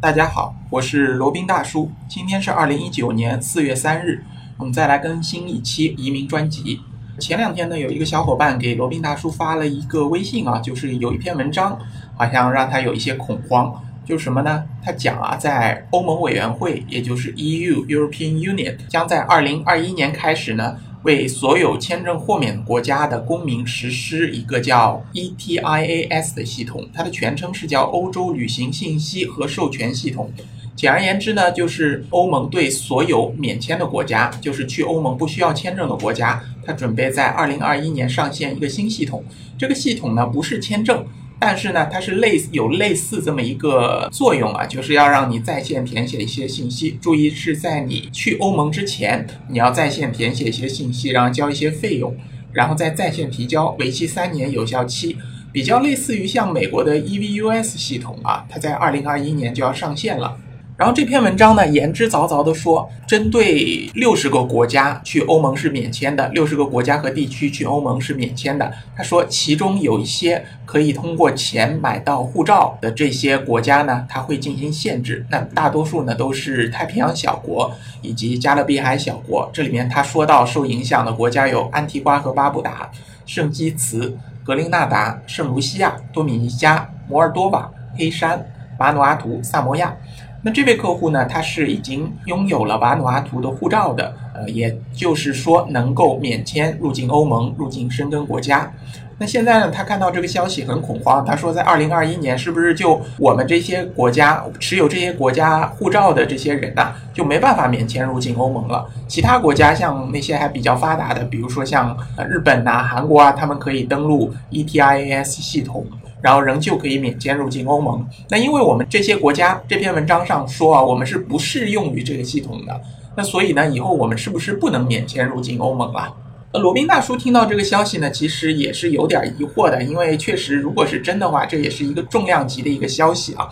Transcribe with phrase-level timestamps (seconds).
[0.00, 1.90] 大家好，我是罗宾大叔。
[2.06, 4.22] 今天是二零一九年四月三日，
[4.56, 6.80] 我们再来更新一期移民专辑。
[7.18, 11.76] 前两天呢，有一个小伙伴给罗宾大叔发了一个微信啊，就是有一篇文章，
[12.16, 13.74] 好像让他有一些恐慌。
[14.04, 14.62] 就是什么呢？
[14.80, 20.76] 他讲啊，在欧盟委员会，也就是 EU European Union，将在二零二一年开始呢。
[21.04, 30.32] 为所有签证豁免国家的公民实施一个叫 ETIAS 的系统，它的全称是叫欧洲旅行信息和授权系统。
[30.74, 39.24] 简而言之呢，就是欧盟对所有免签的国家，就是去欧盟不需要签证的国家，它准备在二零二一年上线一个新系统。
[39.56, 41.04] 这个系统呢，不是签证。
[41.40, 46.98] 但是呢，它是类似有类似这么一个作用啊，就是要让你在线填写一些信息。
[47.00, 52.16] 注意是在你去欧盟之前，你要在线填写一些信息，然后交一些费用，
[52.52, 55.16] 然后再在线提交，为期三年，有效期
[55.52, 60.36] 比较类似于像美国的 EVUS 系统啊，它在二零二一年就要上线了。
[60.78, 68.72] 然后这篇文章呢，言之凿凿地说，针对六十个国家去欧盟是免签的，六十个国家和地区去欧盟是免签的。
[68.94, 75.26] 他说，其中有一些可以通过钱买到护照的这些国家呢，他会进行限制。
[75.28, 79.50] 那大多数呢都是太平洋小国以及加勒比海小国。
[79.52, 82.88] 这里面他说到受影响的国家有安提瓜和巴布达、
[83.26, 89.92] 圣基茨、格林纳达、圣卢西亚、多米尼加、摩尔多瓦、黑山、瓦努阿图、萨摩亚。
[90.40, 98.72] 那这位客户呢，他是已经拥有了瓦努阿图的护照的，呃，也就是说能够免签入境欧盟、入境申根国家。
[99.20, 108.88] 那现在呢，他看到这个消息很恐慌，他说在二零二一年是不是就我们这些国家持有这些国家护照的这些人呐，就没办法免签入境欧盟了？
[109.08, 111.96] 其他国家像那些还比较发达的，比如说像
[112.30, 115.84] 日本呐、韩国啊，他们可以登录 ETIAS 系统。
[116.22, 118.06] 然后仍旧可以免签入境欧盟。
[118.28, 122.80] 那因为我们这些国家这篇文章上说啊，我们是不适用于这个系统的。
[123.16, 126.14] 那所以呢，以后我们是不是不能免签入境欧盟了？
[126.52, 133.46] 那罗宾大叔听到这个消息呢，其实也是有点疑惑的，因为确实如果是真的话，这也是一个重量级的一个消息啊。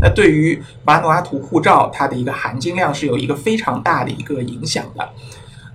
[0.00, 5.08] 那对于瓦努阿图护照，它的一个含金量是有一个非常大的一个影响的。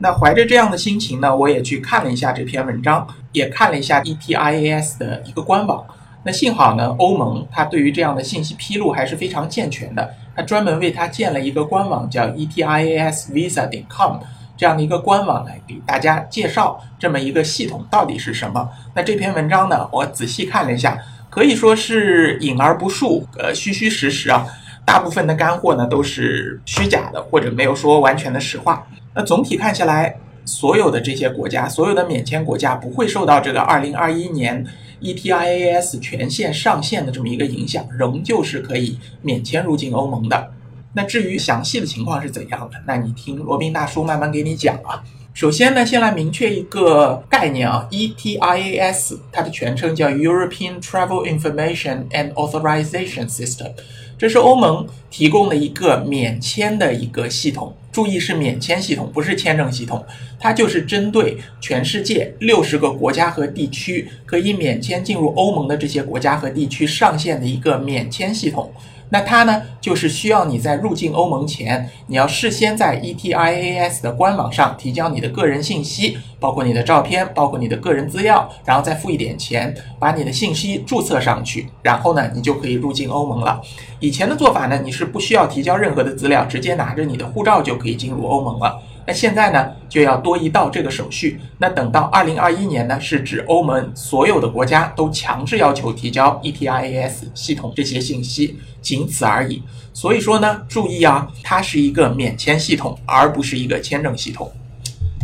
[0.00, 5.84] 那怀着这样的心情呢，我也去看了一下这篇文章，也看了一下 ETIAS 的一个官网。
[6.24, 14.18] 那幸好呢，欧盟它对于这样的信息披露还是非常健全的，它专门为它建了一个官网，叫 etiasvisa.com
[14.56, 18.68] 这样的一个官网来给大家介绍这么一个系统到底是什么。
[18.94, 20.98] 那这篇文章呢，我仔细看了一下，
[21.30, 24.44] 可以说是隐而不述，呃，虚虚实实啊，
[24.84, 28.84] 大部分的干货呢都是虚假的，或者没有说完全的实话。
[29.14, 34.66] 那总体看下来，所有的这些国家，所有的免签国家不会受到这个2021年。
[35.00, 40.50] ETIAS 全线上线的这么一个影响，仍旧是可以免签入境欧盟的。
[40.94, 45.04] 那至于详细的情况是怎样的，那你听罗宾大叔慢慢给你讲啊。
[45.34, 53.70] 首先呢，先来明确一个概念啊，ETIAS 它的全称叫 European Travel Information and Authorization System，
[54.18, 57.76] 这是欧盟提供的一个免签的一个系统。
[57.98, 60.06] 注意是免签系统，不是签证系统。
[60.38, 68.72] 它就是针对全世界六十个国家和地区可以免签进入欧盟的这些国家和地区上线的一个免签系统。
[69.10, 83.60] 那它呢，就是需要你在入境欧盟前，你要事先在 ETIAS 的官网上提交你的个人信息，包括你的照片，包括你的个人资料，然后再付一点钱，把你的信息注册上去，然后呢，你就可以入境欧盟了。
[84.00, 88.78] 以前的做法呢，你是不需要提交任何的资料，直接拿着你的护照就可以进入欧盟了。
[89.08, 91.40] 那现在呢，就要多一道这个手续。
[91.56, 99.62] 那等到二零二一年呢，是指欧盟所有的国家都强制要求提交 ETIAS 系统这些信息，仅此而已。
[99.94, 104.52] 所以说呢，注意啊，它是一个免签系统，而不是一个签证系统。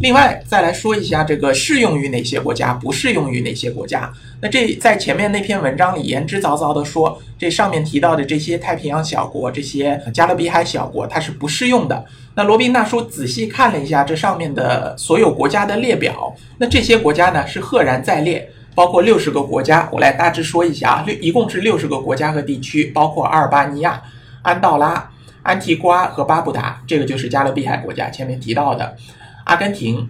[0.00, 4.12] 另外，再来说一下这个适用于哪些国家，不适用于哪些国家。
[4.40, 12.04] 那这在前面那篇文章里言之凿凿的说，这上面提到的这些太平洋小国、这些加勒比海小国，它是不适用的。
[12.34, 19.88] 那罗宾大叔仔细看了一下这上面的所有国家的列表，那这些国家呢是赫然在列，包括六十个国家。
[19.92, 24.02] 我来大致说一下啊，六一共是六十个国家和地区，包括阿尔巴尼亚、
[24.42, 25.08] 安道拉、
[25.44, 28.96] 安提瓜和巴布达，这个就是加勒比海国家，前面提到的。
[29.44, 30.08] 阿根廷、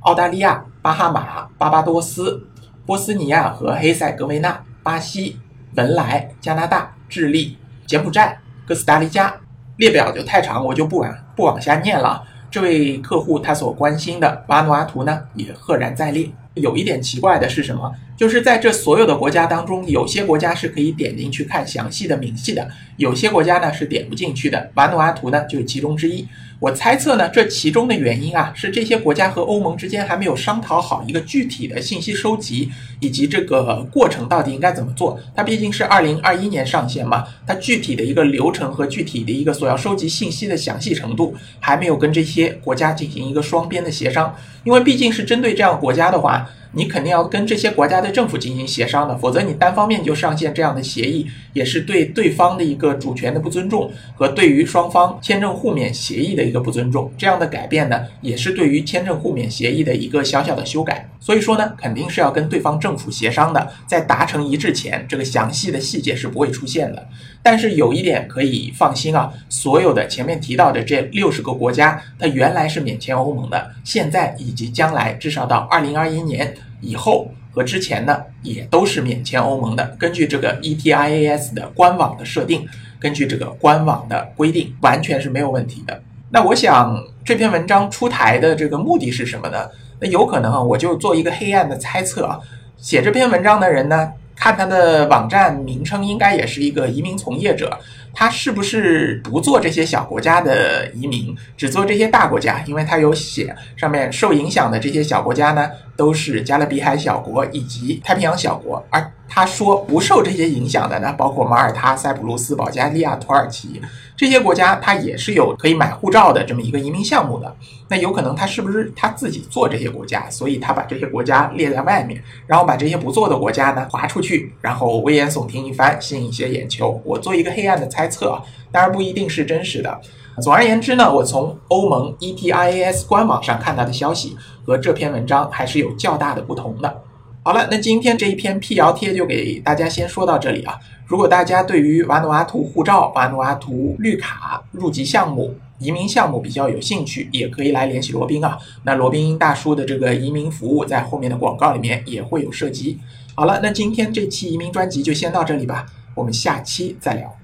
[0.00, 2.46] 澳大利亚、巴哈马、巴巴多斯、
[2.84, 5.38] 波斯尼亚和黑塞哥维纳、巴西、
[5.76, 7.56] 文莱、加拿大、智利、
[7.86, 9.32] 柬埔寨、哥斯达黎加，
[9.76, 12.24] 列表就太长，我就不往不往下念了。
[12.50, 16.28] 这位客户他所关心的瓦努阿图呢，也赫然在列。
[16.54, 17.92] 有一点奇怪的是什么？
[18.16, 24.70] 就是在这所有的国家当中，有些国家是可以点进去看详细的明细的，有些国家呢是点不进去的。
[24.74, 26.26] 瓦努阿图呢就是其中之一。
[26.60, 32.70] 我猜测呢，这其中的原因啊，是这些国家和欧盟之间还没有商讨好一个具体的信息收集
[33.00, 35.18] 以及这个过程到底应该怎么做。
[35.34, 44.32] 它毕竟是二零二一年上线嘛，它具体的一个流程和具体的一个所要收集信息的详细程度，还没有跟这些国家进行一个双边的协商。
[44.62, 46.41] 因为毕竟是针对这样国家的话。
[46.42, 46.61] yeah.
[46.74, 57.12] 你肯定要跟这些国家的政府进行协商的，否则你单方面就上线这样的协议，也是对对方的一个主权的不尊重，和对于双方签证互免协议的一个不尊重。
[57.18, 61.08] 这样的改变呢，也是对于签证互免协议的一个小小的修改。
[61.20, 67.06] 所以说呢，肯定是要跟对方政府协商的，在达成一致前，这个详细的细节是不会出现的。
[67.44, 76.52] 但是有一点可以放心啊，所有的前面提到的这六十个国家，它原来是免签欧盟的，现在以及将来，至少到二零二一年。
[76.80, 79.96] 以后和之前呢，也都是免签欧盟的。
[79.98, 82.66] 根据这个 ETIAS 的官网的设定，
[82.98, 86.02] 根据这个官网的规定，完全是没有问题的。
[86.30, 89.68] 那我想这篇文章出台的这个目的是什么呢？
[90.00, 92.40] 那有可能啊，我就做一个黑暗的猜测啊。
[92.78, 97.78] 写这篇文章的人呢，看他的网站名称，应该也是一个移民从业者。
[98.14, 102.62] 他是不是不做这些小国家的移民，只做这些大国家？
[102.66, 113.80] 因为他有写上面受影响的这些小国家呢，都是加勒比海小国以及太平洋小国，而他说不受这些影响的呢，包括马耳他、塞浦路斯、保加利亚、土耳其。
[114.14, 117.56] 这些国家它也是有可以买护照的这么一个移民项目的，
[117.88, 127.00] 那有可能他是不是他自己做这些国家，所以他把这些国家列在外面，然后把这些不做的国家呢划出去，然后危言耸听一番，吸引一些眼球。
[127.04, 130.00] 我做一个黑暗的猜猜测啊，当然不一定是真实的。
[130.42, 137.02] 总而言之呢，我从欧盟 ETIAS 官网上看到的消息和这篇文章还是有较大的不同的。
[137.44, 140.76] 好了，那今天这一篇辟谣贴就给大家先说到这里啊。
[141.06, 148.58] 如果大家对于瓦努阿图护照、瓦努阿图绿卡入籍项目、移民项目比较有兴趣，也可以来联系罗宾啊。
[148.82, 152.98] 那罗宾大叔的这个移民服务在后面的广告里面也会有涉及。
[153.36, 157.41] 好了，那今天这期移民专辑就先到这里吧，我们下期再聊。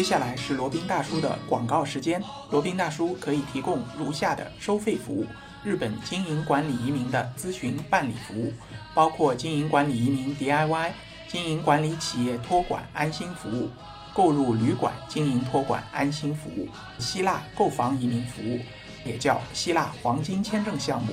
[0.00, 2.24] 接下来是罗宾大叔的广告时间。
[2.48, 5.26] 罗宾大叔可以提供如下的收费服务：
[5.62, 8.50] 日本经营管理移民的咨询办理服务，
[8.94, 10.92] 包括经营管理移民 DIY、
[11.28, 13.68] 经营管理企业托管安心服务、
[14.14, 16.66] 购入旅馆经营托管安心服务、
[16.98, 18.58] 希腊购房移民服务，
[19.04, 21.12] 也叫希腊黄金签证项目，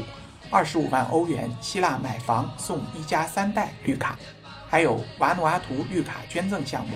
[0.49, 4.17] 二十五万欧元希腊买房送一家三代绿卡，
[4.69, 6.95] 还有瓦努阿图绿卡捐赠项目。